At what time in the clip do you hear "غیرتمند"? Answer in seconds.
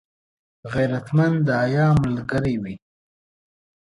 0.73-1.37